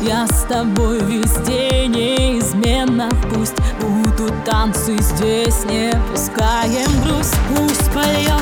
[0.00, 3.08] Я с тобой везде неизменно.
[3.32, 7.34] Пусть будут танцы здесь Не пускаем грусть.
[7.48, 8.35] Пусть польется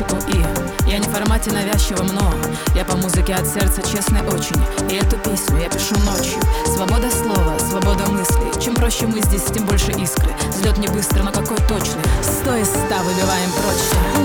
[0.00, 2.34] ящику и Я не в формате навязчивом, но
[2.74, 4.56] Я по музыке от сердца честный очень.
[4.90, 6.40] И эту песню я пишу ночью.
[6.66, 8.60] Свобода слова, свобода мысли.
[8.62, 10.30] Чем проще мы здесь, тем больше искры.
[10.50, 12.02] Взлет не быстро, но какой точный.
[12.22, 14.19] Сто из ста выбиваем прочно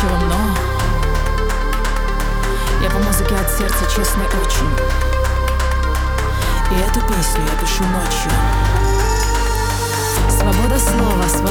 [0.00, 0.36] навязчивом, но
[2.82, 4.70] Я по музыке от сердца честный очень.
[6.70, 8.30] И эту песню я пишу ночью.
[10.30, 11.49] Свобода слова, свобода